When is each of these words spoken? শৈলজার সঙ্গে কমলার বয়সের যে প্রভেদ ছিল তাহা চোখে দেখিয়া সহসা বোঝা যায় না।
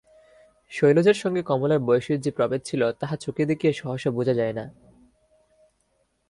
শৈলজার 0.71 1.13
সঙ্গে 1.13 1.41
কমলার 1.43 1.79
বয়সের 1.79 2.19
যে 2.21 2.31
প্রভেদ 2.31 2.61
ছিল 2.65 2.91
তাহা 2.91 3.15
চোখে 3.15 3.43
দেখিয়া 3.45 3.73
সহসা 3.73 4.09
বোঝা 4.11 4.33
যায় 4.33 4.53
না। 4.53 4.65